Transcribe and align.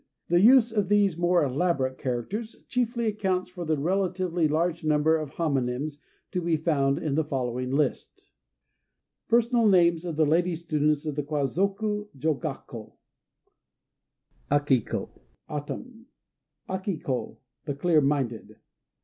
The 0.29 0.41
use 0.41 0.71
of 0.71 0.89
these 0.89 1.15
more 1.15 1.43
elaborate 1.43 1.99
characters 1.99 2.63
chiefly 2.67 3.05
accounts 3.05 3.51
for 3.51 3.65
the 3.65 3.77
relatively 3.77 4.47
large 4.47 4.83
number 4.83 5.15
of 5.15 5.29
homonyms 5.33 5.99
to 6.31 6.41
be 6.41 6.57
found 6.57 6.97
in 6.97 7.13
the 7.13 7.23
following 7.23 7.69
list: 7.69 8.27
PERSONAL 9.29 9.67
NAMES 9.67 10.05
OF 10.05 10.17
LADY 10.17 10.55
STUDENTS 10.55 11.05
OF 11.05 11.13
THE 11.15 11.21
KWAZOKU 11.21 12.07
JOGAKKÔ 12.17 12.93
Aki 14.49 14.81
ko 14.81 15.21
"Autumn." 15.47 16.07
Aki 16.67 16.97
ko 16.97 17.37
"The 17.65 17.75
Clear 17.75 18.01
Minded." 18.01 18.55